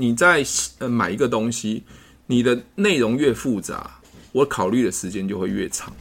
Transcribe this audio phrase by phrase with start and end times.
[0.00, 0.44] 你在
[0.78, 1.82] 呃买一个东西，
[2.26, 3.98] 你的内容越复杂，
[4.30, 5.92] 我考虑的时间就会越长。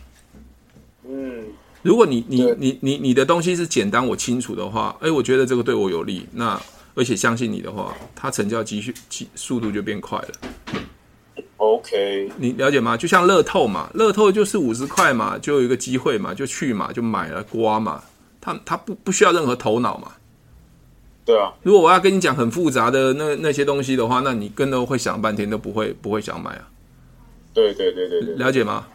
[1.04, 1.44] 嗯，
[1.82, 6.62] 如果你你你你你的东西是简单我清楚的话，哎，我觉得这个对我有利，那
[6.94, 8.80] 而且相信你的话，它成交机
[9.10, 10.30] 速速度就变快了。
[11.58, 12.96] OK，你了解吗？
[12.96, 18.04] 就像乐透嘛，乐透就是五十块嘛，就有一个机会嘛，就去嘛，就买了刮嘛，
[18.40, 20.12] 它它不不需要任何头脑嘛。
[21.28, 26.70] 对啊，如果我要跟你讲很复杂的那那些东西的话，那你跟都会想半天都不会不会想买啊。
[27.54, 28.88] 对对对对对，了解吗？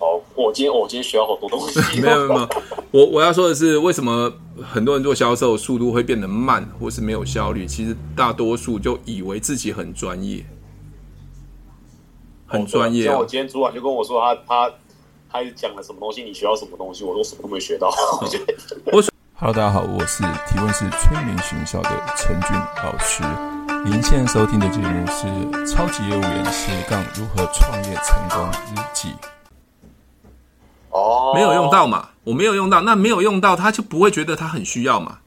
[0.00, 1.80] 哦，我今天我今天学到好多东西。
[2.02, 2.48] 没有没有，
[2.90, 7.64] 我我要说的是，为什么很多人做销售速度会变得慢，或是没有效率？
[7.66, 10.44] 其实大多数就以为自己很专业，
[12.46, 13.12] 很专业、哦。
[13.12, 17.88] 像我今天主管就跟我说他，他他他讲了什么东西，你学到什么东西，我都什么都没学到。
[18.92, 19.13] 我说
[19.44, 23.22] ，Hello，大家好，我是提问是催眠学校的陈俊老师。
[23.84, 25.26] 您现在收听的节目是
[25.70, 29.10] 《超级业务员斜杠如何创业成功日记》。
[30.88, 32.08] 哦，没有用到嘛？
[32.24, 35.18] 我没有用到，那没有用到，他就不会觉得他很需要嘛。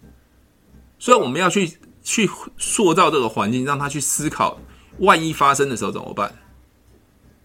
[0.97, 4.57] 所以我们要去去塑造这个环境，让他去思考，
[4.97, 6.33] 万一发生的时候怎么办？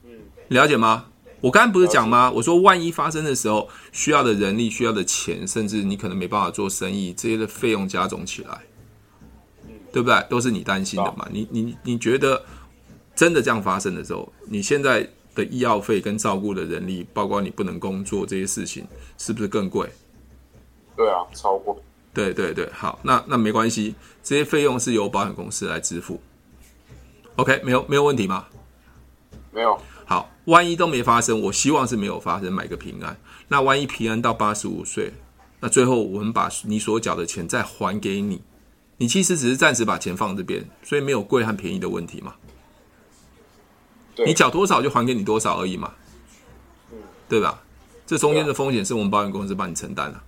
[0.05, 0.12] 嗯，
[0.48, 1.05] 了解吗？
[1.43, 2.31] 我刚刚不是讲吗？
[2.31, 8.62] 我说万一发生的时候，需要的人力、需要的钱，甚至你可能没办法做生意，这些的费用加总起来，
[9.93, 10.27] 对不对？
[10.31, 11.29] 都是你担心的嘛。
[11.31, 12.43] 你你你觉得
[13.15, 15.07] 真的这样发生的时候，你现在？
[15.34, 19.89] 的医药费跟照顾的人力，包括你不能工作这些事情，是不是更贵？
[20.95, 21.83] 对啊，超过。
[22.12, 26.21] 对对对，好，那那没关系，这些费用是由保险公司来支付。
[27.37, 28.45] OK，没有没有问题吗？
[29.51, 29.81] 没有。
[30.13, 33.17] 好，万一都没发生，我希望是没有发生，买个平安。
[33.49, 35.11] 那万一平安到八十五岁，
[35.61, 38.43] 那最后我们把你所缴的钱再还给你，
[38.99, 42.35] 你其实只是暂时把钱放这边，所以没有贵和便宜的问题嘛。
[44.27, 45.95] 你缴多少就还给你多少而已嘛，
[47.27, 47.63] 对吧？
[48.07, 50.21] 这中间的风险是我们保险公司帮你承担的，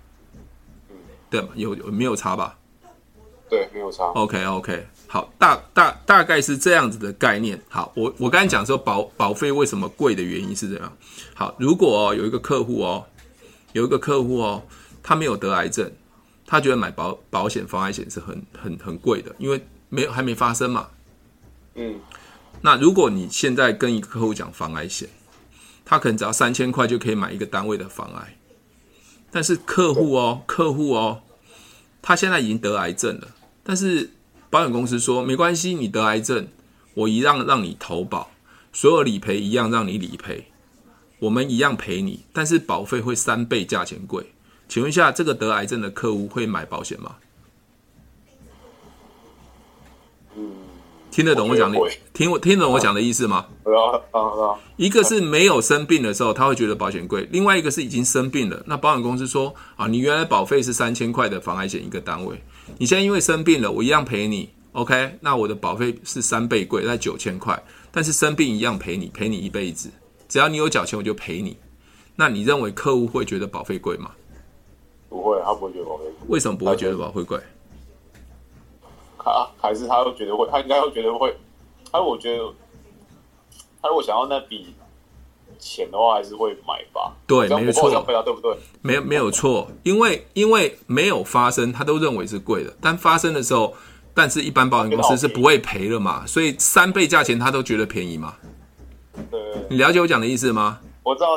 [1.28, 1.48] 对吗？
[1.56, 2.56] 有有没有差吧？
[3.50, 4.04] 对，没有差。
[4.04, 7.60] OK OK，好，大大大概是这样子的概念。
[7.68, 10.96] 好，我我刚才讲说保保费为什么贵的原因是这样。
[11.34, 13.04] 好，如果哦有一个客户哦，
[13.72, 14.62] 有一个客户哦，
[15.02, 15.90] 他没有得癌症，
[16.46, 20.88] 他觉得买保保险防癌险是很很很贵的，因为没有还没发生嘛。
[21.74, 22.00] 嗯。
[22.60, 25.08] 那如果你现在跟一个客户讲防癌险，
[25.84, 28.36] 他可能只要三千块就可以买一个单位的防癌，
[29.30, 31.20] 但是客户哦，客户哦，
[32.00, 33.28] 他现在已经得癌症了，
[33.62, 34.10] 但是
[34.54, 36.46] 保险公司说没关系，你得癌症，
[36.94, 38.30] 我一样让你投保，
[38.72, 40.44] 所有理赔一样让你理赔，
[41.18, 44.24] 我们一样赔你，但是保费会三倍价钱贵，
[44.68, 47.16] 请问一下，这个得癌症的客户会买保险吗？
[51.10, 51.76] 听得懂我讲的，
[52.12, 53.46] 听我听得懂我讲的意思吗？
[54.76, 62.40] 一个是没有生病的时候，他会觉得保险贵；另外一个是已经生病了，那保险公司说啊，你原来保费是三千块的防癌险一个单位，
[62.78, 65.18] 你现在因为生病了，我一样赔你，OK？
[65.20, 69.90] 那我的保费是三倍贵，在九千块，但是生病一样赔你，赔你一辈子，
[70.28, 71.56] 只要你有缴钱，我就赔你。
[72.16, 74.12] 那你认为客户会觉得保费贵吗？
[75.08, 76.12] 不会，他不会觉得保费贵。
[76.28, 77.38] 为什么不会觉得保费贵？
[79.18, 81.34] 他还是他会觉得会，他应该会觉得会。
[81.90, 82.52] 他我觉得，
[83.80, 84.74] 他如果想要那笔
[85.58, 87.14] 钱的话，还是会买吧。
[87.26, 88.56] 对，没错，对不对？
[88.82, 92.74] 没有没有错，因为因为没有发生，他都认为是贵的。
[92.80, 93.74] 但发生的时候，
[94.12, 98.34] 但是一般保险公司是不会赔了嘛，所以三倍价钱他都觉得便宜嘛。
[99.30, 100.80] 对，你了解我讲的意思吗？
[101.02, 101.28] 我知道。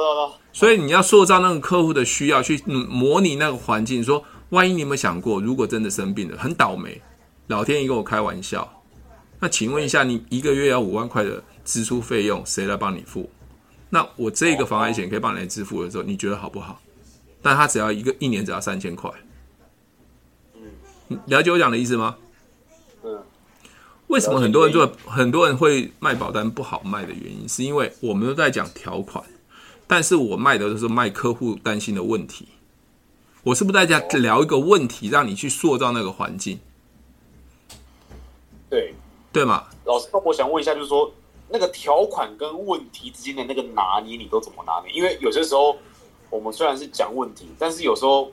[0.53, 6.99] 所以你要塑造那个客户的需要，去模拟那个环境，说万一你有没有想过，如果真的生病了，很倒霉。
[7.47, 8.81] 老天爷跟我开玩笑，
[9.39, 13.29] 那请问一下，你一个月要五万块的支出费用，谁来帮你付？
[13.89, 16.81] 那我这个防癌险可以帮你来支付的时候，你觉得好不好？
[17.41, 19.09] 但他只要一个一年只要三千块，
[21.09, 22.17] 嗯，了解我讲的意思吗？
[23.03, 23.23] 嗯，
[24.07, 29.23] 为什么很多人做很多人会卖保单不好卖的原因，是因为我们都在讲条款，
[29.85, 32.47] 但是我卖的都是卖客户担心的问题。
[33.43, 36.59] 我是不是在讲聊一个问题，让你去塑造那个环境？
[38.69, 38.93] 对
[39.31, 41.13] 对嘛，老师，那我想问一下，就是说
[41.49, 44.93] 那个条款跟问题之间的那个拿捏，你都怎么拿捏？
[44.93, 45.77] 因为有些时候
[46.29, 48.31] 我们虽然是讲问题，但是有时候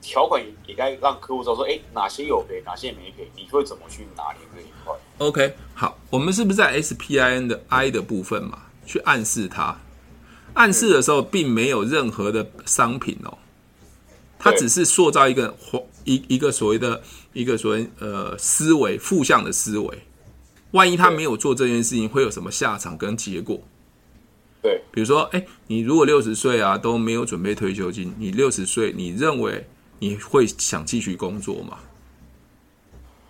[0.00, 9.78] 条款也该让客户知道说，哎，哪些有赔，哪些没赔，你会怎么去拿捏这一块？OK，好，我们是不是在 SPIN 的 I 的部分嘛，去暗示他？
[10.54, 13.38] 暗示的时候并没有任何的商品哦，
[14.38, 15.56] 它只是塑造一个
[16.04, 17.02] 一一个所谓的。
[17.34, 20.02] 一个所谓呃思维负向的思维，
[20.72, 23.60] 万一他没有做这件事情，会有什么下场跟结果？
[24.60, 29.66] 对，比如说，哎，你如果六十岁啊都没有准备退休金，你六十岁，你认为
[30.00, 31.78] 你会想继续工作吗？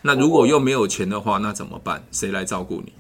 [0.02, 2.02] 那如果又没有钱的话，那怎么办？
[2.10, 2.92] 谁来照顾你？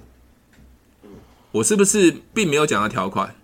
[1.52, 3.34] 我是不是并没有讲到条款，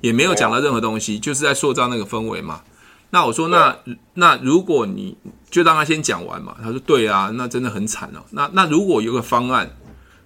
[0.00, 2.62] 也没有讲到任何东西，就是在塑造那个氛围嘛？
[3.10, 3.76] 那我说，那
[4.14, 5.16] 那如果你
[5.50, 6.56] 就让他先讲完嘛？
[6.62, 8.22] 他说对啊，那真的很惨哦。
[8.30, 9.68] 那那如果有个方案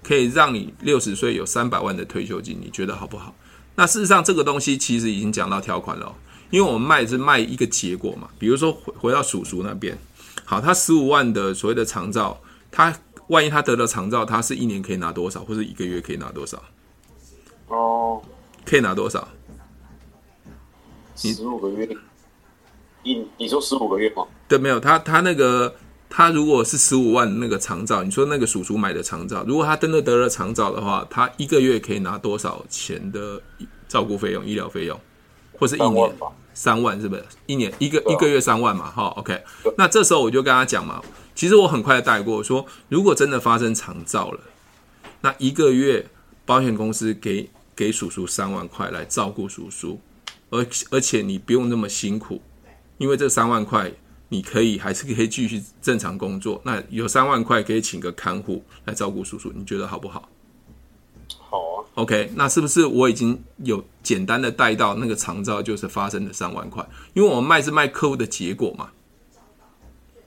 [0.05, 3.35] 可以让你六十岁有三百万的退休金，你觉得好不好？
[3.75, 6.15] 那事实上这个东西其实已经讲到条款了哦，
[6.51, 8.29] 因为我们卖是卖一个结果嘛。
[8.39, 9.99] 比如说回回到叔叔那边，
[10.45, 12.39] 好，他十五万的所谓的长照，
[12.71, 12.97] 他
[13.29, 16.62] 万一他得了长照，他是一年可以拿多少，或者一个月可以拿多少？
[17.69, 18.23] 哦，
[18.65, 19.27] 可以拿多少？
[21.17, 21.89] 十五个月。
[23.03, 24.25] 你你说十五个月吗？
[24.49, 25.75] 对，没有他他那个
[26.16, 33.43] 他如果是十五万那个长照，你说那个叔叔买的长照，如果他真的得了长照的话，他一个月可以拿多少钱的
[33.88, 34.96] 照顾费用、医疗费用，
[35.58, 36.14] 或是一年？
[36.55, 37.25] 三万是不是？
[37.46, 38.88] 一年一个一个月三万嘛？
[38.88, 39.43] 哈，OK。
[39.76, 41.02] 那这时候我就跟他讲嘛，
[41.34, 44.38] 其实我很快的带过说，如果真的发生长照了，
[45.22, 46.06] 那一个月
[46.46, 49.99] 保险公司给给叔叔三万块来照顾叔叔，
[50.50, 52.40] 而而且你不用那么辛苦。
[52.99, 53.93] 因为这三万块，
[54.29, 56.61] 你可以还是可以继续正常工作。
[56.65, 60.29] 那有三万块可以请个看护来照顾叔叔，你觉得好不好？
[61.38, 61.85] 好啊。
[61.94, 66.85] OK，那是不是我已经有简单的带到那个长照就是发生的三万块？
[67.12, 68.91] 因为我们卖是卖客户的结果嘛，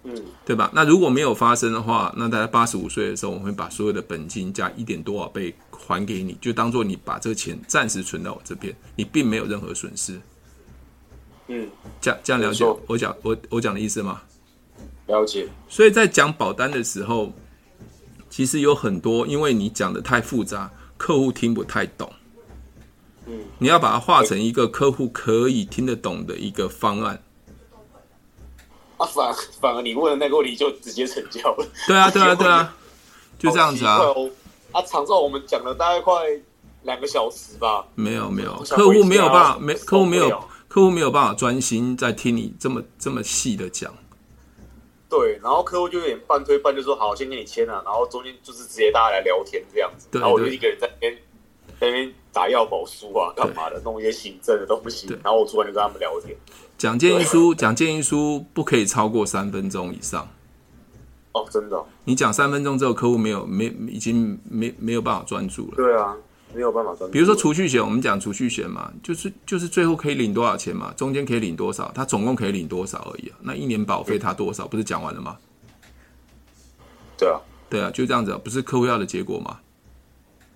[0.03, 0.15] 嗯，
[0.45, 0.71] 对吧？
[0.73, 10.21] 那如果没有发生的话，那大概八十五岁的时候，我们会把所有的本金加一点多少倍还给你，就当做你把这个钱暂时存到我这边，你并没有任何损失。
[11.47, 11.69] 嗯，
[12.01, 14.21] 这样这样了解我讲我我讲的意思吗？
[15.05, 15.47] 了解。
[15.69, 17.31] 所以在讲保单的时候，
[18.29, 22.11] 其实有很多，因为你讲的太复杂，客户听不太懂。
[23.25, 27.21] 嗯，你要把它化成一个客户可以听得懂的一个方案。
[28.97, 31.65] 啊，反反而你问的那个问题就直接成交了。
[31.88, 32.75] 对啊，对啊，对啊，
[33.39, 33.99] 就这样子啊。
[34.73, 36.13] 啊，长照我们讲了大概快
[36.83, 37.85] 两个小时吧。
[37.95, 40.44] 没有没有，客户没有办法，没客户没有。
[40.67, 43.93] 客户没有办法专心在听你这么这么细的讲，
[45.09, 51.13] 对，然后客户就有点半推半就说好，先给你签了，然后中间就是直接大家来聊天这样子，对对，然后我就一个人在那边
[51.79, 56.35] 在那边打要保书啊，干嘛的，弄一些行政的东西，然后我主管就跟他们聊天。
[56.77, 60.27] 讲建议书，讲建议书不可以超过三分钟以上。
[61.31, 61.85] 哦，真的哦？
[62.03, 65.75] 你讲三分钟之后，客户没有没已经没没有办法专注了。
[65.75, 66.15] 对啊。
[66.53, 67.09] 没有办法赚。
[67.11, 73.38] 比如说储蓄险，我们讲储蓄险嘛，就是就是最后可以领多少钱嘛，中间可以领多少，它总共可以领多少而已啊。
[73.41, 75.38] 那一年保费它多少，不是讲完了吗？
[77.17, 77.39] 对啊，
[77.69, 79.59] 对啊，就这样子，不是客户要的结果吗？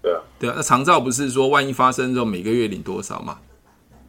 [0.02, 0.54] 对啊，对啊。
[0.56, 3.40] 那长照不是说万一发生之后每个月领多少嘛？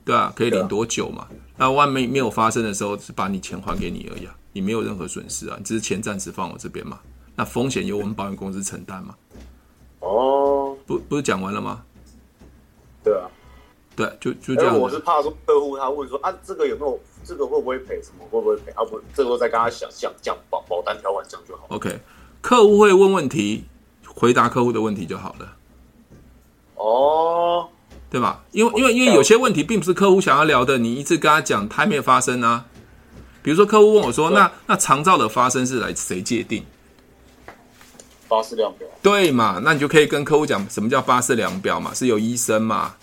[0.04, 1.26] 对啊，可以领多久嘛？
[1.56, 6.98] 那万没没有发生的时候，是把你钱还给你而已啊，你没有任何损失啊，你只是钱暂时放我这边嘛。
[7.36, 9.14] 那风险由我们保险公司承担嘛。
[10.00, 10.51] 哦，
[10.86, 11.82] 不不是讲完了吗？
[13.04, 13.28] 对啊，
[13.96, 14.78] 对，就就这样。
[14.78, 18.24] 我是怕说客户他问说啊，这个有没有，这个会不会赔什么？
[18.30, 18.70] 会不会赔？
[18.72, 21.66] 啊不，这个再跟他想想讲保保单条款讲就好。
[21.68, 22.00] OK，
[22.40, 23.64] 客户会问问题，
[24.06, 25.56] 回答客户的问题就好了。
[26.76, 27.68] 哦，
[28.08, 28.44] 对吧？
[28.52, 32.66] 因为因为因为有些问题并不是客户想要聊的，你一直跟他讲，他还没有发生啊。
[33.42, 36.64] 比如说客户问我说，那那长照的发生是来谁界定？
[38.32, 39.60] 巴氏量表对嘛？
[39.62, 41.92] 那你就可以跟客户讲什么叫八四量表嘛？
[41.92, 42.94] 是有医生嘛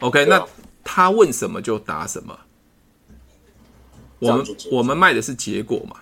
[0.00, 0.44] ？OK，那
[0.82, 2.36] 他问什么就答什么。
[4.18, 6.00] 我们我们卖的是结果嘛？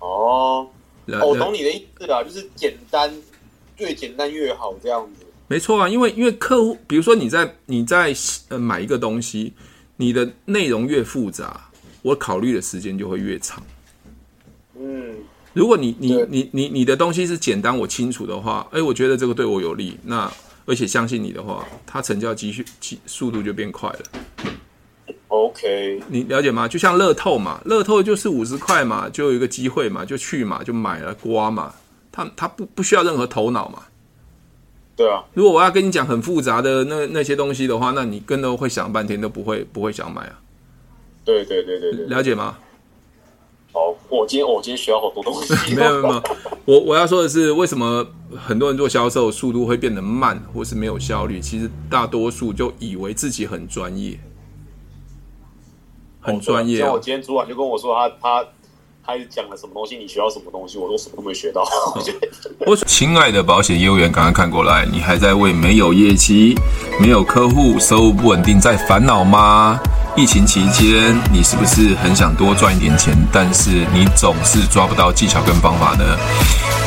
[0.00, 0.68] 哦，
[1.06, 3.14] 我懂你的意思啦，就是简单，
[3.76, 5.24] 越简单越好，这样子。
[5.46, 8.12] 没错啊，因为因为客户，比如说你在你在
[8.48, 9.52] 呃买一个东西，
[9.96, 11.70] 你的内容越复杂，
[12.02, 13.62] 我考虑的时间就会越长。
[14.76, 15.14] 嗯。
[15.54, 20.30] 如果你你你你你的东西是简单我清楚的话，哎，我觉得这个对我有利，那
[20.66, 22.64] 而且相信你的话，它成交机率
[23.06, 23.98] 速度就变快了。
[25.28, 26.68] OK，你了解吗？
[26.68, 31.74] 就像乐透嘛，乐透就是五十块嘛，就有一个机会嘛，就去嘛，就买了刮嘛，
[32.10, 33.84] 他他不不需要任何头脑嘛。
[34.96, 40.40] 对啊，如果我要跟你讲很复杂的那那些东西的话，那你跟都会想半天都不会不会想买啊。
[41.24, 42.58] 对对对对对，了解吗？
[43.74, 45.52] 好，我今天我今天学到好多东西。
[45.74, 46.22] 没有没有，
[46.64, 51.40] 我我要说的是，为什么很多人做销售速度会变得慢，或是没有效率？
[51.40, 54.16] 其实大多数就以为自己很专业，
[56.20, 56.78] 很专业。
[56.78, 58.44] 像我今天主管就跟我说他，他
[59.04, 61.66] 他还是讲了什么东西，你学到什么东西，我都什么都没学到。
[62.66, 66.54] 我亲爱的保险业务员，赶快看过来，你还在为没有业绩、
[67.00, 69.80] 没有客户、收入不稳定在烦恼吗？
[70.16, 76.04] 疫情期间，你是不是很想多赚一点钱，但是你总是抓不到技巧跟方法呢？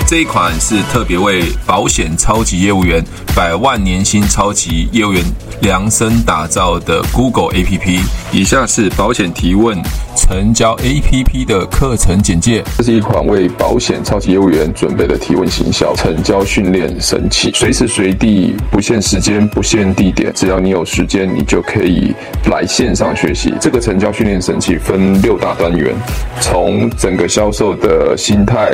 [0.08, 3.04] 这一款是特别为保险超级业务员、
[3.36, 5.22] 百万年薪超级业务员
[5.60, 8.00] 量身打造的 Google APP。
[8.32, 9.78] 以下是保险提问
[10.16, 12.64] 成交 APP 的课程简介。
[12.78, 22.14] 这是一款为保险超级业务员准备的提问行销成交训练神器，随时随地不限时间、不限地点，只要你有时间，你就可以
[22.50, 23.54] 来线上学习。
[23.60, 25.94] 这个成交训练神器分六大单元，
[26.40, 28.74] 从整个销售的心态、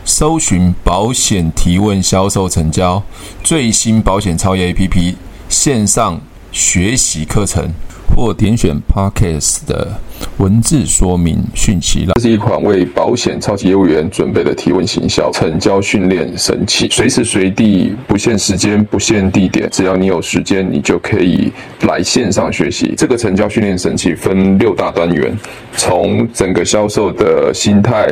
[0.03, 1.51] 搜寻保险。
[1.55, 3.03] 提问、销售、成交，
[3.43, 5.13] 最新保险超业 APP
[5.47, 6.19] 线上
[6.51, 7.69] 学习课程，
[8.15, 9.99] 或点选 Podcast 的
[10.37, 12.07] 文字说明讯息。
[12.15, 22.95] 这是一款为保险超级业务员准备的提问行销成交训练神器，随时随地不限时间、不限地点，只要你有时间，你就可以来线上学习。
[22.97, 25.37] 这个成交训练神器分六大单元，
[25.77, 28.11] 从整个销售的心态。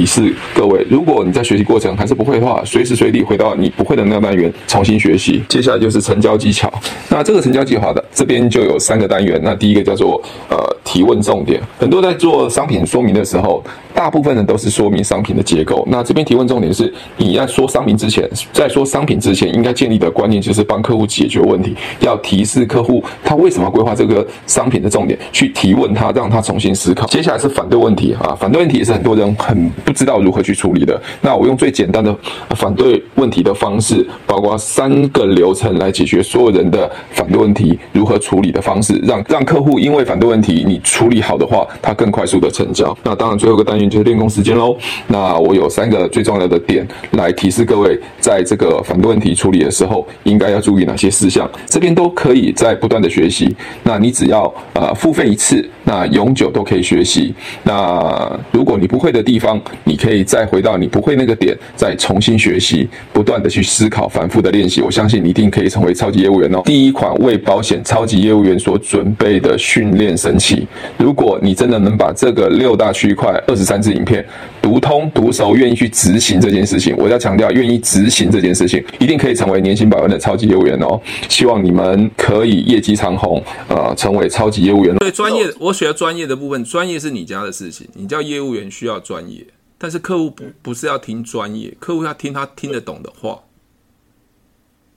[0.00, 0.82] 提示各位。
[0.88, 5.42] 如果你在学习过程还是不会的话，随时随地回到你不会的那个单元重新学习。
[5.46, 6.72] 接下来就是成交技巧。
[7.10, 9.38] 那这个成交计划的这边就有三个单元。
[9.44, 15.86] 那第一个叫做呃提问重点，很多在做商品说明的时候，大部分人都是说明商品的结构。
[15.90, 27.06] 那这边提问重点是，你要说商品之前，在说商品之前，应该建立的观念就是帮客户解决问题，要提示客户他为什么规划这个商品的重点，去提问他，让他重新思考。
[27.08, 31.00] 接下来是反对问题啊，反对问题也是很多人很不知道如何去处理的。
[31.20, 32.16] 那我用最简单的
[32.50, 42.96] 反对问题的方式，包括三个流程来解决所有人的反对问题如何处理的方式，让让客户因为反对问题你处理好的话，他更快速的成交。
[43.02, 44.76] 那当然最后一个单元就是练功时间喽。
[45.08, 51.50] 那我有三个最重要的点来提示各位，在这个反对问题处理的时候，应该要注意哪些事项。
[51.66, 53.56] 这边都可以在不断的学习。
[53.82, 57.34] 那你只要呃付费一次，那永久都可以学习。
[57.64, 64.80] 那如果你不会的地方，你可以再回到你不会那个点，再重新学习，不断的去思考，反复的练习。
[64.80, 66.62] 我相信你一定可以成为超级业务员哦。
[66.64, 70.66] 第一款为保险超级业务员所准备的训练神器。
[70.98, 74.24] 如果你真的能把这个六大区块、二十三支影片
[74.62, 81.00] 读通、读熟，愿意去执行这件事情，我要强调，愿意执行这件事情，一定可以成为年薪百万的超级业务员哦。
[81.28, 84.94] 希望你们可以业绩长虹，呃，成为超级业务员。
[84.96, 89.44] 对，专业，我学专业的部分，专业是你家的事情，你叫业务员需要专业，
[89.82, 93.42] 但是客户不不是要听专业，客户要听他听得懂的话。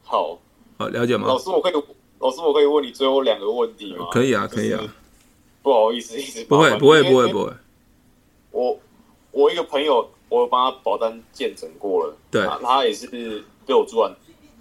[0.04, 0.38] 好，
[0.78, 1.26] 好，了解吗？
[1.26, 1.74] 老师，我可以，
[2.20, 4.08] 老师，我可以问你最后两个问题吗？
[4.12, 4.84] 可以啊，可以啊。
[5.62, 7.54] 不好意思，一直不会，不会，不会，不会。
[8.52, 8.78] 我
[9.32, 14.14] 我一个朋友，我帮他保单鉴证过了，对，他也是被我主管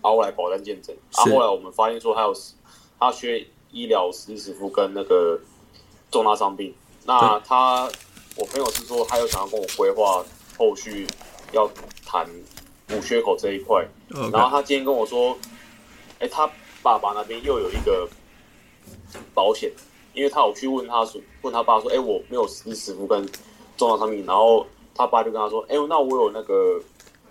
[0.02, 0.94] 熬来保单鉴证。
[1.16, 2.32] 然后后来我们发现说，他有
[3.00, 5.36] 他缺医疗实支实付跟那个
[6.12, 6.72] 重大伤病。
[7.04, 7.90] 那他
[8.36, 10.24] 我朋友是说，他有想要跟我规划
[10.58, 11.06] 后续
[11.52, 11.70] 要
[12.04, 12.28] 谈
[12.86, 13.86] 补缺口这一块。
[14.32, 15.36] 然后他今天跟我说，
[16.18, 16.50] 哎，他
[16.82, 18.08] 爸爸那边又有一个
[19.34, 19.70] 保险。
[20.14, 23.26] 因为他有去问他说，问他爸说，哎，我没有实支实付跟
[23.78, 26.78] 重大伤病，然后他爸就跟他说，哎，那我有那个，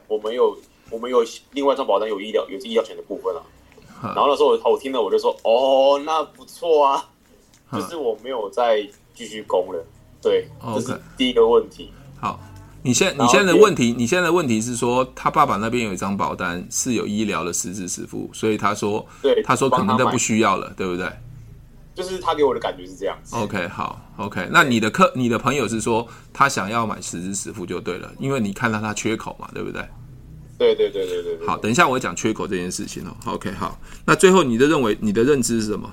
[0.08, 0.58] 我们有
[0.90, 3.42] 我们有另外一张保单有医疗有医疗险的部分啊。
[4.02, 7.08] 然后那时候我我听了我就说，哦，那不错啊，
[7.72, 8.82] 就是我没有再
[9.14, 9.86] 继续攻了。
[10.22, 11.92] 对，这是第一个问题。
[12.20, 12.40] 好，
[12.84, 21.12] 你现你现在的问题，你现在的问题是说，他爸爸那边有一张保单是有医疗的实支实付，所以他说，对，他说可能都不需要了，对不对？
[21.94, 23.36] 就是他给我的感觉是这样子。
[23.36, 24.48] OK，好，OK。
[24.52, 29.82] 那你的客，你的朋友是说他想要买实支实付就对了，因为你看到他缺口嘛，对不对？
[30.58, 31.48] 对对对对对，对。
[31.48, 33.16] 好，等一下我会讲缺口这件事情哦。
[33.26, 33.78] OK，好。
[34.06, 35.92] 那最后你的认为，你的认知是什么？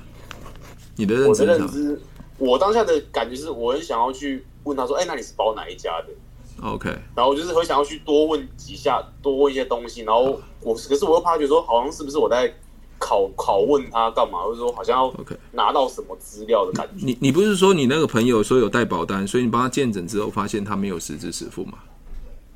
[0.95, 1.99] 你的认知是什么？
[2.39, 6.89] 我当下的感觉是，我很想要去问他说：“哎、欸，那你是保哪一家的？”OK。
[7.15, 10.03] 然后我就是很想要去多问几下，多问一些东西。
[10.03, 12.53] 然后我，可是我又怕觉得说，好像是不是我在。
[13.01, 14.43] 拷拷问他干嘛？
[14.43, 15.15] 或者说好像要
[15.53, 17.07] 拿到什么资料的感觉？Okay.
[17.07, 21.79] 你你不是说你那个朋友说有带保单，所以你帮他见诊之后发现他没有实支实付吗？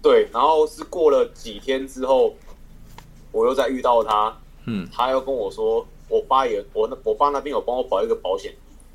[0.03, 2.35] 对，然后是过了几天之后，
[3.31, 8.53] 我又再遇到他，嗯，他又跟我说，我爸也我那我爸那边有帮我保一个保险，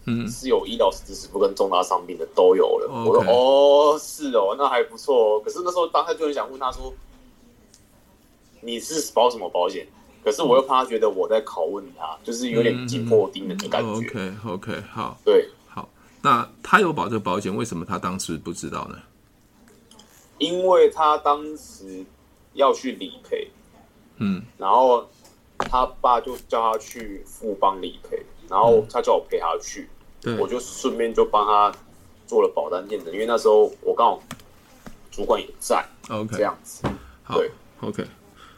[0.07, 2.87] 嗯，是有医疗实支实付跟重大伤病的都有了。
[2.89, 3.09] Okay.
[3.09, 5.41] 我说哦，是哦，那还不错哦。
[5.43, 6.93] 可是那时候当时就很想问他说，
[8.61, 9.85] 你是保什么保险？
[10.23, 13.89] 可是我又怕他觉得我在拷问他，就是有点紧迫盯人的感觉。
[13.89, 15.87] OK OK，好，对，好。
[16.21, 18.97] 那他有保这个保险，为什么他当时不知道呢？
[20.37, 22.05] 因为他当时
[22.53, 23.49] 要去理赔，
[24.17, 25.07] 嗯，然后
[25.57, 29.87] 他爸就叫他去富邦理赔，然后他叫我陪他去，对，
[30.37, 31.71] 我就顺便就帮他
[32.25, 34.23] 做了保单验证，因为那时候我刚好
[35.11, 36.83] 主管也在，OK，这样子，
[37.33, 38.05] 对，OK，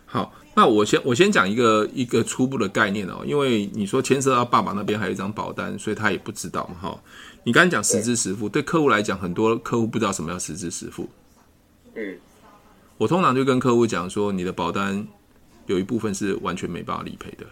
[0.05, 0.33] 好。
[0.55, 6.99] 那我先我先讲一个一个初步的概念哦，因为你说牵涉到爸爸那边还有一张保单，所以他也不知道嘛哈。
[7.45, 11.07] 你刚刚讲实支实付，对客户来讲，很多客户不知道什么叫实支实付。
[11.93, 12.17] 嗯，
[12.97, 15.07] 我通常就跟客户讲说，你的保单
[15.67, 17.45] 有一部分是完全没办法理赔的。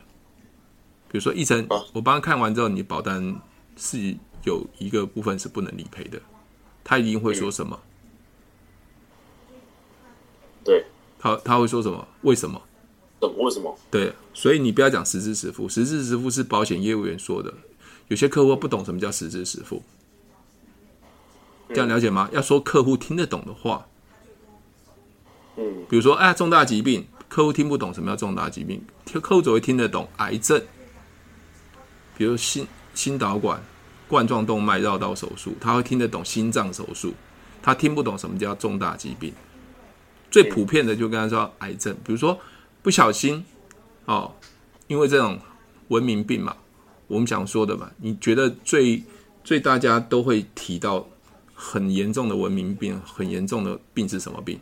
[1.09, 3.33] 比如说，一成，我帮他看完之后，你保单
[3.77, 6.19] 是有一个部分是不能理赔的，
[6.83, 7.79] 他一定会说什么？
[10.65, 10.85] 对，
[11.19, 12.07] 他他会说什么？
[12.23, 12.61] 为什么？
[13.37, 13.77] 为什么？
[13.89, 17.53] 对，所以你不要讲实支实付，实支实付是保险业务员说的。
[18.09, 19.83] 有些客户不懂什么叫实支实付，
[21.69, 22.29] 这样了解吗？
[22.31, 23.87] 要说客户听得懂的话，
[25.57, 28.81] 嗯，比如说，哎，重大疾病，客户听不懂什么叫重大疾病，
[29.21, 30.61] 客户只会听得懂癌症，
[32.17, 32.65] 比如心
[32.97, 33.61] 心导管
[34.07, 37.13] 冠状动脉绕道手术，他会听得懂心脏手术，
[37.61, 39.31] 他听不懂什么叫重大疾病。
[40.31, 42.39] 最普遍的就跟他说癌症，比如说
[42.81, 43.45] 不小心
[44.05, 44.33] 哦，
[44.87, 45.39] 因为这种
[45.89, 46.57] 文明病嘛。
[47.05, 49.03] 我们想说的嘛，你觉得最
[49.43, 51.07] 最大家都会提到
[51.53, 54.59] 很严重的文明病，很严重的病是什么病？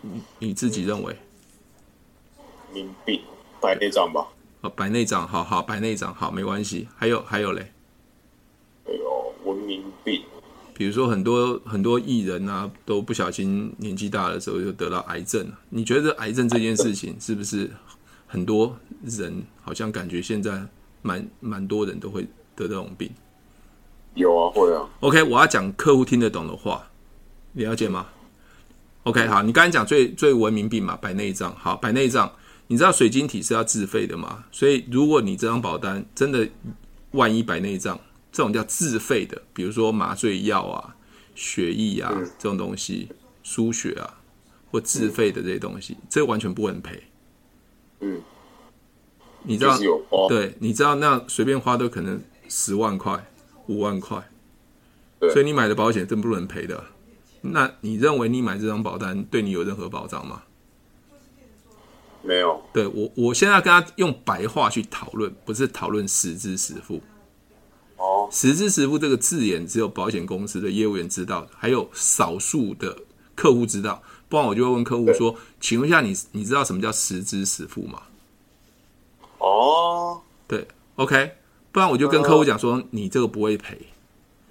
[0.00, 1.14] 你你自己认为？
[2.72, 3.22] 民病，
[3.60, 4.26] 白内障吧。
[4.66, 6.88] 哦，白内障，好好，白内障，好，没关系。
[6.96, 7.72] 还有还有嘞？
[8.84, 10.22] 还有，文明病。
[10.74, 15.46] 比如说很多很多艺人啊，都不小心年纪大的时候就得到癌症。
[15.70, 17.70] 你觉得癌症这件事情是不是？
[18.28, 20.60] 很多人好像感觉现在
[21.00, 22.22] 蛮蛮多人都会
[22.56, 23.08] 得这种病，
[24.14, 24.88] 有啊，会啊。
[24.98, 26.88] OK，我要讲客户听得懂的话，
[27.52, 28.08] 你了解吗
[29.04, 31.54] ？OK，好，你刚才讲最最文明病嘛，白内障。
[31.56, 32.30] 好，白内障，
[32.68, 34.44] 你知道水晶体是要自费的吗？
[34.50, 36.48] 所以如果你这张保单真的
[37.12, 37.98] 万一白内障，
[38.32, 40.96] 这种叫自费的，比如说麻醉药啊、
[41.34, 43.08] 血液啊、嗯、这种东西，
[43.42, 44.18] 输血啊
[44.70, 47.02] 或自费的这些东西，嗯、这完全不能赔。
[48.00, 48.20] 嗯，
[49.44, 49.78] 你知道，
[50.28, 53.30] 对，你知道那随便花都可能十万块、
[53.68, 54.28] 五万块，
[55.20, 56.84] 对所以你买的保险真不能赔的。
[57.42, 60.42] 那你认为你买这张保单对你有任何保障吗？
[62.26, 62.60] 没有。
[62.72, 67.00] 对我，我现在跟他用白话去讨论，不是讨论实支实付。
[67.96, 72.98] 哦，实支实付这个字眼只有保险公司的业务员知道，还有少数的
[73.34, 74.02] 客户知道。
[74.28, 78.02] 不然我就会问客户说：“请问一下你，你你知道什么叫实支实付吗？”
[79.38, 81.32] 哦，对，OK。
[81.70, 83.78] 不然我就跟客户讲说：“你这个不会赔。”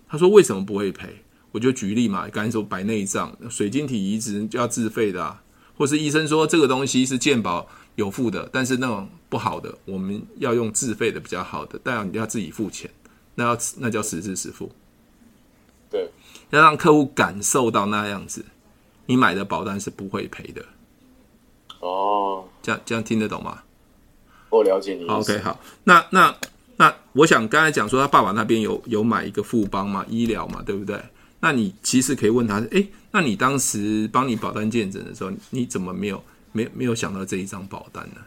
[0.08, 5.42] 他说：“为什么不会赔？”我就举例嘛，刚才说白内障、水晶体移植就要自费的啊，
[5.78, 12.90] 或是医生说这个东西是健保有付的，但是那种不好的，我们要用自费的比较好的，但你要自己付钱，
[13.36, 14.72] 那要那叫实支实付。
[15.90, 16.10] 对，
[16.50, 18.44] 要让客户感受到那样子。
[19.08, 20.66] 你买的保单是不会赔的
[21.80, 23.62] 哦，这样这样听得懂吗？
[24.50, 25.06] 我了解你。
[25.06, 26.36] OK，好，那那
[26.78, 31.00] 那，我想刚才讲说他爸爸那边有有买一个富邦嘛，医疗嘛，对不对？
[31.40, 38.18] 那你其实可以问他，诶，那你当时帮你保单见证的时候，你怎么没有没有没有想到这一张保单呢？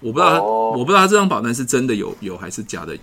[0.00, 2.98] 我不知道，哦、我不知道他这张保单是真的有有还是假的，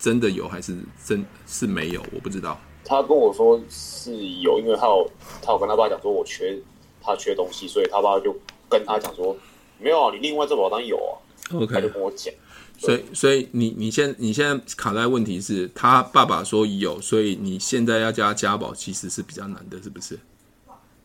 [0.00, 2.58] 真的有还是真是没有，我不知道。
[2.84, 5.08] 他跟我说是有，因为他有
[5.40, 6.58] 他有跟他爸讲说，我缺
[7.00, 8.34] 他缺东西，所以他爸就
[8.68, 9.36] 跟他讲说，
[9.78, 11.22] 没有啊，你另外这保单有啊。
[11.54, 12.34] OK，他就跟我讲。
[12.78, 20.18] 所以，所以你你现你现在卡在问题是他爸爸说有，所以你现在要加加保其实是比较难的，是不是？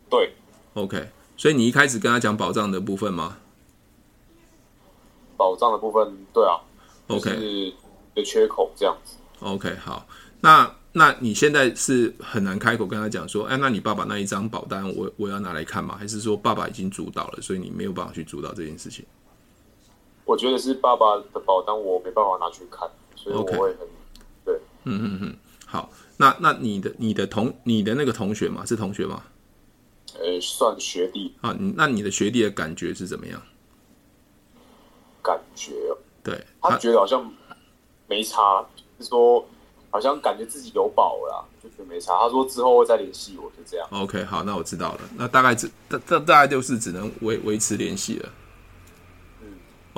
[0.09, 0.33] 对。
[0.73, 3.37] OK，所以你一开始跟他讲保障的部分吗？
[5.37, 6.59] 保障的部分，对啊。
[7.07, 7.73] OK，是
[8.15, 9.15] 的缺口这样子。
[9.39, 10.07] OK，好，
[10.41, 10.75] 那。
[10.91, 15.95] 那你现在是很难开口跟他讲说，哎，那你爸爸那一张保单我，我我要拿来看吗？
[15.95, 19.05] 还是说爸爸已经主导了，所以你没有办法去主导这件事情？
[20.29, 23.87] 我觉得是爸爸的保单，我没办法拿去看，所以我会很.
[24.45, 29.23] 对，嗯嗯嗯，好，那那你的你的同你的那个同学嘛，是同学吗？
[30.19, 33.41] 呃，算学弟啊，那你的学弟的感觉是怎么样？
[35.23, 35.73] 感觉，
[36.23, 37.27] 对，他觉得好像
[38.07, 39.43] 没差，就是说。
[39.91, 42.13] 好像感觉自己有保了啦，就觉得没差。
[42.19, 43.87] 他说之后会再联系我，就这样。
[43.89, 44.99] OK，好，那我知道了。
[45.17, 48.29] 那大概只大大大概就是只能维维持联系了。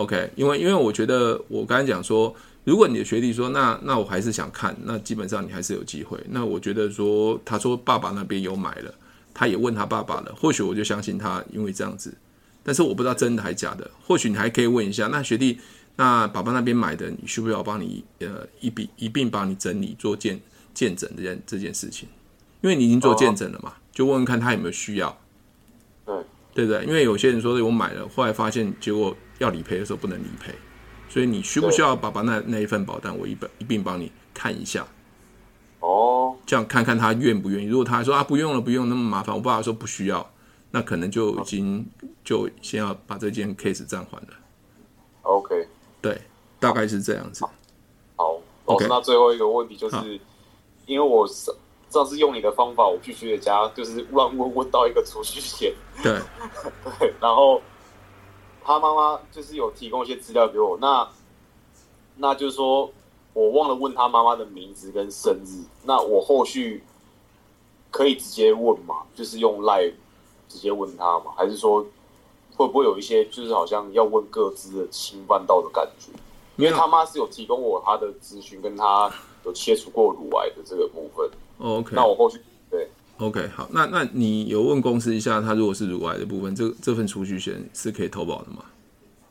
[0.02, 6.20] 嗯，OK，因为因为我觉得我刚才讲说，如果你的学弟说那那我还是想看，那基本上你还是有机会。
[6.30, 8.94] 那我觉得说他说爸爸那边有买了，
[9.34, 12.14] 他也问他爸爸了，或许我就相信他，因为这样子。
[12.64, 15.60] 但是我不知道真的还假的，或许你还可以问一下那学弟。
[15.98, 20.40] 那爸爸那边买的，你需不需要帮你呃一笔一并帮你整理做见
[20.74, 22.08] 见证这件这件事情？
[22.62, 25.16] 因为你已经做见证了嘛，哦、就问问看他有没有需要。
[26.06, 26.16] 对，
[26.54, 26.86] 对不对？
[26.86, 30.54] 因为有些人说我买了，后来发现结果要理赔的时候不能理赔，
[31.10, 34.86] 所以你需不需要爸爸那那一份保单，我一本一并帮你看一下。
[35.80, 37.66] 哦，这样看看他愿不愿意。
[37.66, 40.32] 如果他说啊不用了不用那么麻烦，我爸爸说不需要，
[40.70, 41.84] 那可能就已经
[42.24, 44.30] 就先要把这件 case 暂缓了。
[45.24, 45.68] OK。
[46.02, 46.22] 对，
[46.60, 47.44] 大概是这样子。
[48.16, 48.88] 好，老师，Okay.
[48.88, 50.20] 那最后一个问题就是，
[50.86, 51.28] 因为我
[51.90, 55.74] 上次用你的方法，我必须得加就是乱问问到一个储蓄险，
[56.04, 56.20] 对
[57.00, 57.62] 对，然后
[58.64, 61.08] 他妈妈就是有提供一些资料给我，那
[62.16, 62.92] 那就是说
[63.34, 66.84] 我忘了问他妈妈的名字跟生日，那我后续
[67.90, 69.04] 可以直接问嘛？
[69.16, 69.94] 就是用 live
[70.48, 71.32] 直接问他嘛？
[71.36, 71.86] 还是说
[72.56, 76.12] 会不会有一些就是好像要问各自的侵犯到的感觉？
[76.58, 79.12] 因为他妈是有提供我他的咨询，跟他
[79.46, 81.28] 有切除过乳癌的这个部分。
[81.60, 82.88] OK，那我后续对
[83.22, 88.66] OK 好，那那你有问公司一下，他如果是乳癌的部分，这这份储蓄险是可以投保的吗？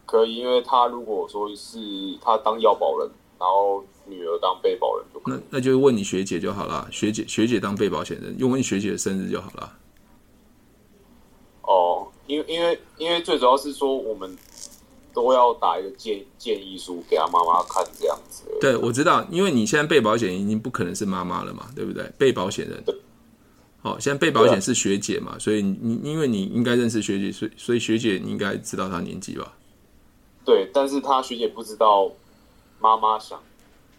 [0.07, 1.79] 可以，因为他如果说是
[2.20, 9.72] 他当要保人，然后女儿当被保人就可以，那那就问你学姐就好了，学姐学姐当被保险人，用问学姐的生日就好了。
[11.62, 14.37] 哦，因为因为因为最主要是说我们
[15.12, 18.44] 都要打一个建建议书给他妈妈看，这样子。
[18.61, 22.09] 对，我知道，因为你现在被保险已经不可能是妈妈了嘛，对不对？
[22.16, 22.85] 被保险人。
[23.82, 29.54] 好、哦，现在被保险是学姐嘛，所以你因为你应该认识学姐，所以所以学姐你应该知道她年纪吧？
[30.44, 32.12] 对，但是她学姐不知道
[32.78, 33.40] 妈妈想，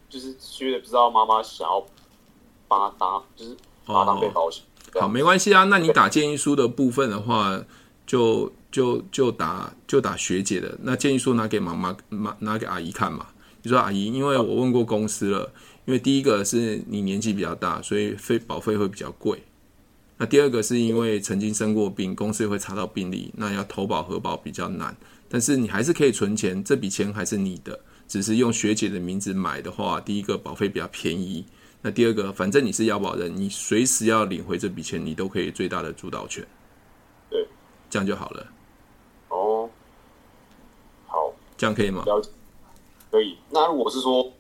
[0.08, 1.84] 就是学姐不知道妈妈想要
[2.67, 4.63] 把她当，就是把她当被保险。
[4.94, 7.63] 哦、好，没关系啊，那你打建议书的部分的话，
[8.06, 13.28] 就就就打就打学姐的，那建议书拿给妈妈妈拿给阿姨看嘛。
[13.63, 15.52] 你说阿姨，因为我问过公司了，
[15.86, 19.41] 因为第一个是你年纪比较大，所以费保费会比较贵。
[20.22, 24.96] 那第二个是因为曾经生过病，公司会查到病历，那要投保核保比较难。
[25.28, 31.44] 但是你还是可以存钱，这笔钱还是你的，只是用学姐的名字买的话，第一个保费比较便宜。
[31.82, 36.46] 那第二个，反正你是要保人，你随时要领回这笔钱，你都可以最大的主导权。
[37.28, 37.48] 对，
[37.90, 38.46] 这样就好了。
[39.30, 39.68] 哦，
[41.08, 42.06] 好，这样可以吗？
[43.10, 43.40] 可以。
[43.50, 44.32] 那如果是说，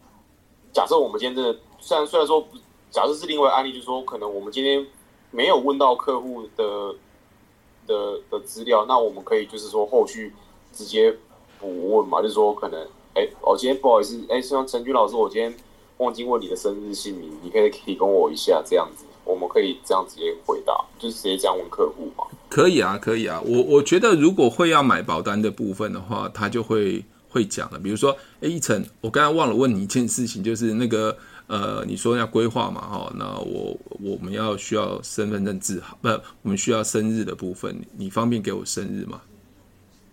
[0.71, 2.47] 假设我们今天真的，虽然虽然说，
[2.91, 4.85] 假设是另外案例，就是说，可能我们今天
[5.31, 6.95] 没有问到客户的
[7.87, 10.33] 的的资料，那我们可以就是说后续
[10.71, 11.11] 直接
[11.59, 12.79] 补问嘛，就是说可能，
[13.15, 15.53] 哎、欸，我今天不好意思，哎、像陈军老师，我今天
[15.97, 22.25] 忘记问你的生日姓名，你可以提供我一下，这样子，我们可以这样直接回答，就是直接这样问客户嘛？
[22.49, 23.41] 可以啊，可以啊。
[23.45, 27.03] 我我觉得如果会要买保单的部分的话，他就会。
[27.33, 31.17] 会讲了，比如说，哎，一晨，我刚才忘了问你一件事情，就是那个，
[31.51, 36.07] 呃，你说要规划嘛，哈，那我我们要需要身份证字号，不，
[36.43, 39.19] 我们需要生日的部分，你方便给我生日吗？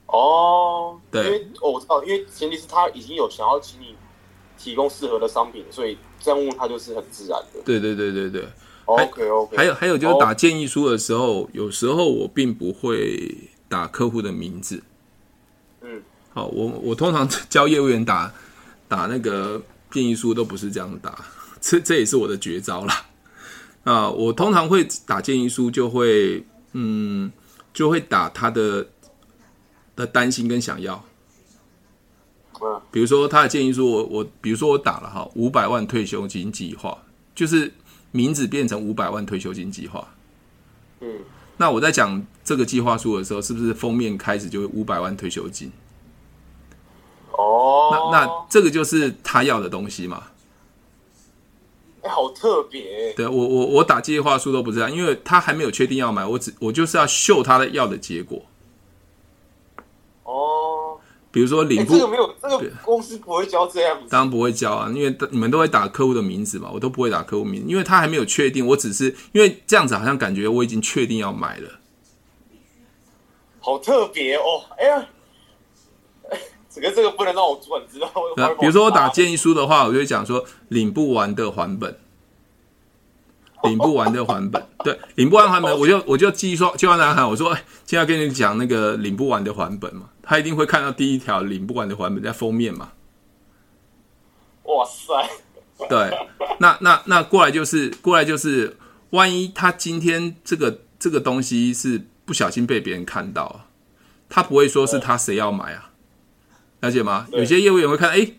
[0.07, 3.95] 哦，对，因为我知道，因为前提是他已经有想要请你
[4.59, 7.61] 提供适合的商品，所以这样问他就是很自然的。
[7.65, 8.45] 对对对对对
[8.87, 13.33] ，OK OK，还有还有就是打建议书的时候，有时候我并不会
[13.69, 14.83] 打客户的名字。
[15.83, 16.03] 嗯
[16.35, 18.35] 好，我我通常教业务员打
[18.89, 21.25] 打那个建议书都不是这样打，
[21.61, 23.07] 这这也是我的绝招啦。
[23.85, 27.33] 啊，我通常会打建议书，就会嗯，
[27.73, 28.87] 就会打他的
[29.97, 31.05] 的担心跟想要。
[32.91, 36.99] 比如说他的建议书，我我比如说我打了哈五百万退休金计划，
[37.35, 37.73] 就是
[38.11, 40.07] 名字变成五百万退休金计划。
[41.01, 41.21] 嗯，
[41.57, 45.71] 那我在讲这个计划书的时候，是不是封面开始就会五百万退休金？
[48.09, 50.25] 哦，那那这个就是他要的东西嘛？
[52.01, 53.13] 哎、欸，好特别。
[53.15, 58.41] 对我我我打计划书都不知道，因为他还没有确定要买，我只我就是要秀他的要的结果。
[60.23, 61.01] 哦，
[61.33, 64.07] 比如说领部、欸、这个没有，这个公司不会交这样子。
[64.09, 71.81] 当然不会交啊，因为你们都会打客户的名字嘛，我都不会打客户名字，因为他还没有确定，我只是因为这样子好像感觉我已经确定要买了。
[73.59, 75.05] 好特别哦，哎呀。
[76.71, 78.11] 这个这个不能让我主管知道。
[78.61, 81.99] 比如说我打建议书的话，我就会讲说领不完的还本，
[83.65, 84.63] 领不完的还本。
[84.85, 87.29] 对，领不完还本，我就我就继续说，就让他喊。
[87.29, 92.93] 我说，哎，现在跟你讲那个领不完的还本嘛，他一定会看到第一条领不完的还本在封面嘛。
[94.65, 95.87] 哇塞！
[95.89, 96.11] 对，
[96.61, 98.77] 那那那过来就是过来就是，
[99.11, 103.63] 万一他今天这个这个东西是不小心被别人看到，
[104.29, 105.88] 他不会说是他谁要买啊。
[106.81, 107.27] 了解吗？
[107.33, 108.31] 有些业务员会看，哎，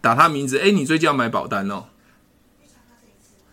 [0.00, 1.84] 打他名字，哎，你最近要买保单哦。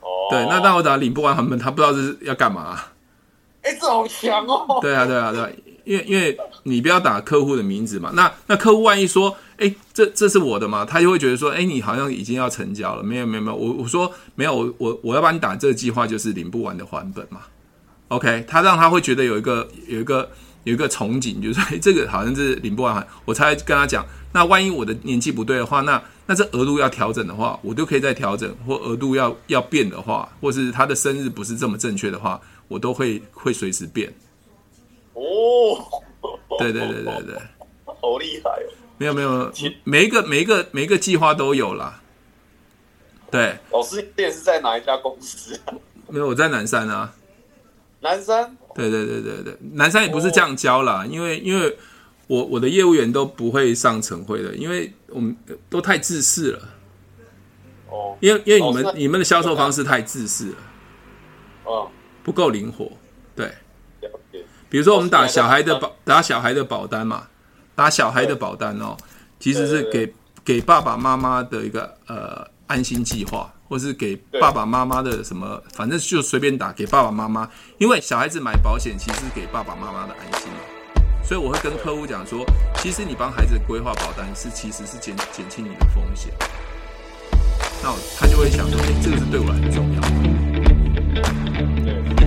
[0.02, 0.08] 哦。
[0.32, 2.94] 对，那当我打领不完还本，他不知道这是要干嘛啊。
[3.62, 4.80] 哎，这好强哦。
[4.82, 5.50] 对啊，对啊，对啊，
[5.84, 8.12] 因为因为你不要打客户的名字嘛。
[8.14, 13.04] 那那客户万一说，哎，这这是我的嘛，他就会觉得说，哎，你好像已经要成交了。
[13.04, 17.42] 没有没有没有，我我说没有，我我我要帮你打这个计划，就是领不完的还本嘛。
[18.08, 20.30] OK，他让他会觉得有一个有一个
[20.64, 24.06] 有一个憧憬，就是说，哎，这个好像是领不完，我才跟他讲。
[24.32, 34.08] 那万一我的年纪不对的话，那那这额度要调整的话，我都可以再调整；或额度要要变的话，或是他的生日不是这么正确的话，我都会会随时变。
[35.14, 35.22] 哦，
[36.60, 37.36] 对对对对对，
[37.86, 38.70] 好厉害哦！
[39.00, 39.52] 没有没有，
[39.84, 42.00] 每一个每一个每一个计划都有啦。
[43.32, 45.60] 对，老师店是在哪一家公司？
[46.08, 47.12] 没有，我在南山啊。
[48.00, 48.56] 南山？
[48.76, 51.76] 对对对对对，南山也不是这样教啦，因为因为。
[52.30, 55.36] 我我的业务员都不会上晨会的，因为我们
[55.68, 56.60] 都太自私了。
[57.90, 60.58] 哦，因为因为你们你们的销售方式太自私了，
[61.64, 61.90] 哦，
[62.24, 62.92] 不够灵活。
[63.36, 63.52] 对，
[64.70, 67.28] 比如说我们打小孩的保打小孩的保单嘛，
[67.74, 68.96] 打小孩的保单哦，
[69.40, 70.14] 其实是给
[70.46, 80.60] 给爸爸妈妈的一个呃安心计划，或是给爸爸妈妈的什么，反正就随便打给爸爸妈妈，因为小孩子买保险其实是给爸爸妈妈的安心嘛。
[81.30, 82.44] 所以我会跟客户讲说，
[82.78, 86.34] 其实你帮孩子规划保单是其实是减减轻你的风险。
[87.84, 90.10] 那他就会想说，哎，这个是对我很重要的。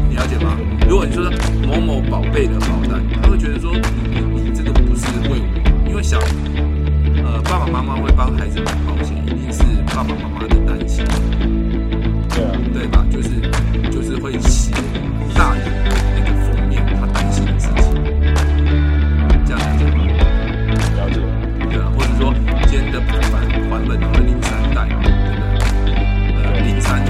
[0.08, 0.56] 你了解吗？
[0.88, 1.28] 如果你说
[1.66, 3.80] 某某宝贝的保单，他会觉得说，你
[4.20, 6.16] 你你这个不是为我，因为小
[7.24, 11.04] 呃爸爸妈妈会帮孩子买保险，一定是爸爸妈妈的担心，
[12.28, 13.04] 对啊，对吧？
[13.10, 13.30] 就是
[13.90, 14.70] 就是会写
[15.34, 15.81] 大于。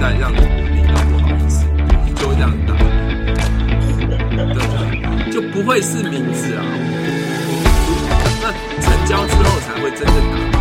[0.03, 1.65] 再让你领到不好意思，
[2.17, 2.75] 就会这样打，
[4.35, 5.31] 对不对？
[5.31, 6.65] 就不会是名字啊。
[8.43, 10.52] 那成交之后才会真正打。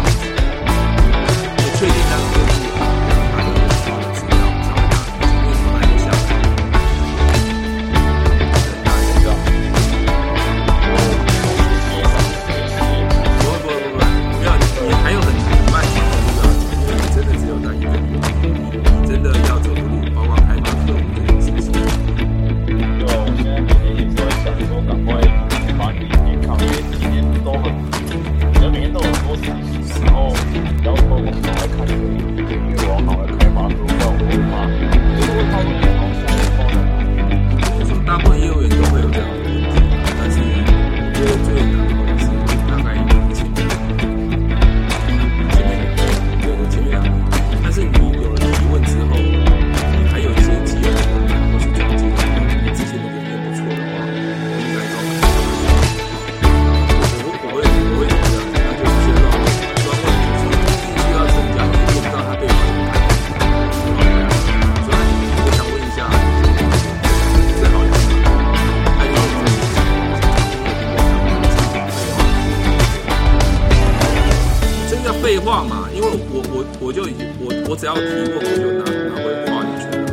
[75.31, 80.11] 废话嘛，因为我我我就已经我我只要提问，我就拿拿回话语权了。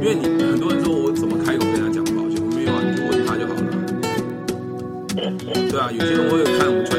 [0.00, 3.66] 因为你很多人说我怎么开口跟他讲保险，我没有啊，你就问他就好了。
[5.66, 6.95] 对啊，有些人我有看我们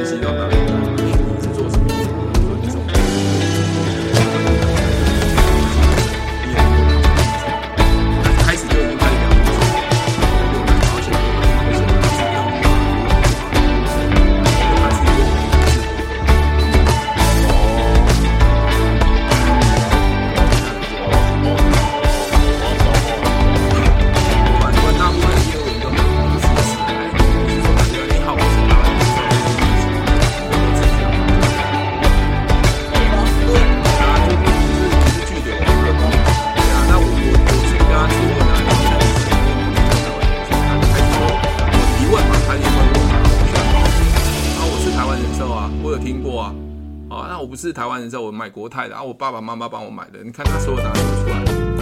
[47.78, 50.24] 台湾人，在我买国泰的啊，我爸爸妈妈帮我买的。
[50.24, 51.77] 你看他所有答案都出来。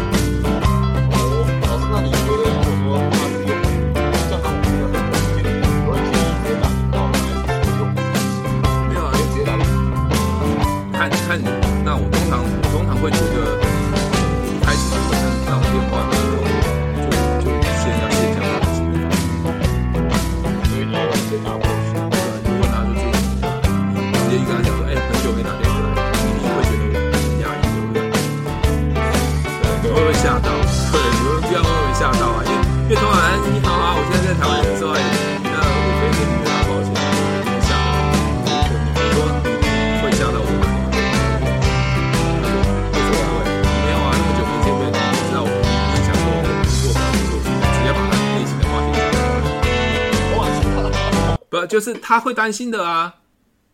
[51.75, 53.15] 就是他会担心的啊？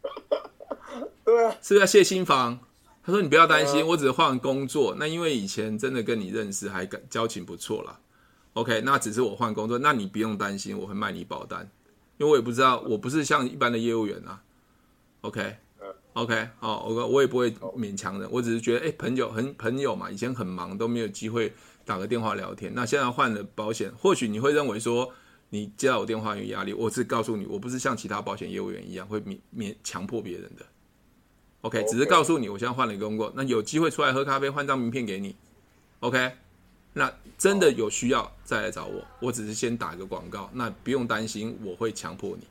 [1.24, 2.58] 对啊，是不是要谢心房？
[3.04, 4.96] 他说你不要担心，我只是换工作。
[4.98, 8.00] 那因为以前真的跟你认识，还感交情不错啦。
[8.54, 11.70] OK，那只是我换工作，那你不用担心，我会卖你保单，
[12.18, 14.42] 因为我也不知道，我不是像一般的业务员啊。
[15.22, 15.58] OK。
[16.14, 21.54] OK，好，我我也不会勉强的，我只是觉得，哎、欸，朋友很朋友嘛，以前很忙都没有机会
[21.86, 22.74] 打个电话聊天。
[22.74, 25.14] 那现在换了保险，或许你会认为说
[25.54, 30.66] 你接到我电话有压力，我只告诉你，我不是像其他保险业务员一样会勉勉强迫别人的。
[31.62, 35.36] OK，只是告诉你，我现在换了一个工作，那有机会出来喝咖啡，换张名片给你。
[36.00, 36.32] OK，
[36.94, 42.48] 那真的有需要再来找我，我只是先打个广告，那不用担心我会强迫你。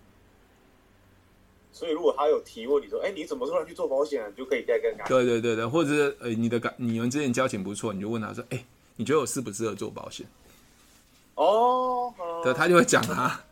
[1.73, 5.07] 所以，如果他有提问，你说：“哎、欸，你怎么突然去做保险？”你就可以再跟他。
[5.07, 10.27] 对对对对，或者是呃，你的感，你们之间交情不错，你就问他说：“哎、欸，你觉得我适不适合做保险？”
[11.43, 13.43] 哦，对，他就会讲啊。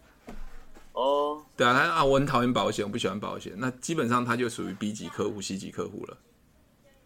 [0.93, 3.53] 哦，对啊，他啊，我很讨厌保险，我不喜欢保险。
[3.57, 6.17] 那基本上他就属于 B 级客户、C 级客户了。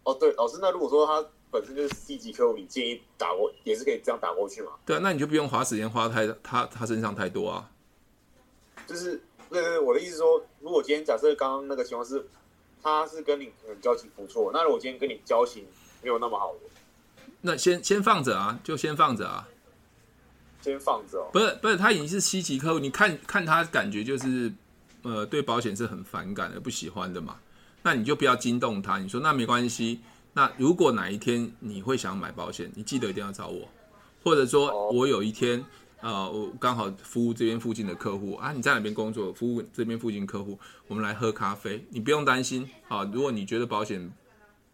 [0.03, 4.71] 哦，对，老师，那如果说他本身就是 C 级客户，你建议打过也是可以这样打过去嘛？
[4.85, 7.69] 对啊，那你就不用花时间花太他他身上太多啊。
[8.85, 9.21] 就是。
[9.49, 12.25] 对对对，我的意思说，如果今天假设刚刚那个情况是，
[12.81, 15.63] 他是跟你可能交情不错，那如果今天跟你交情
[16.01, 16.55] 没有那么好，
[17.41, 19.47] 那先先放着啊，就先放着啊，
[20.63, 21.29] 先放着哦。
[21.33, 24.51] 不是不是，他已经是 C 级客户，你看看他感觉就是，
[25.01, 27.35] 呃，对保险是很反感的、不喜欢的嘛，
[27.81, 28.97] 那你就不要惊动他。
[28.97, 29.99] 你说那没关系，
[30.33, 33.67] 那如果哪一天你会想买保险，你记得一定要找我，
[34.23, 35.63] 或者说我有一天。
[36.03, 39.31] 啊、呃，我刚好服务这边附近的客户啊，你在哪边工作？
[39.31, 43.05] 服务这边附近客户，我们来喝咖啡，你不用担心啊。
[43.13, 44.11] 如果你觉得保险，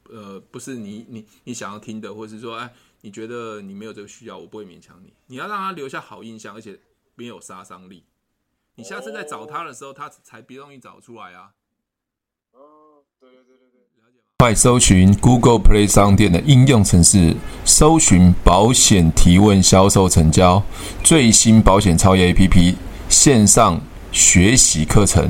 [0.09, 5.13] 呃，不是你你你想要听的，或者是说，哎，你觉得你没有这个需要，我不会勉强你。
[5.27, 6.79] 你要让他留下好印象，而且
[7.15, 8.03] 没有杀伤力。
[8.75, 11.51] 你下次再找他的时候，他才不容易找出来啊。
[12.51, 14.23] 哦，对对对对对，了解吗？
[14.37, 17.35] 快搜寻 Google Play 商店的应用程式，
[17.65, 20.63] 搜寻保险提问、销售成交
[21.03, 22.75] 最新保险超越 APP
[23.09, 23.81] 线上
[24.11, 25.29] 学习课程，